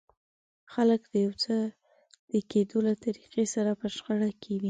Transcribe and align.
خلک 0.73 1.01
د 1.13 1.15
يو 1.25 1.33
څه 1.43 1.55
د 2.31 2.33
کېدو 2.51 2.77
له 2.87 2.93
طريقې 3.03 3.45
سره 3.53 3.71
په 3.79 3.87
شخړه 3.95 4.29
کې 4.41 4.51
وي. 4.57 4.59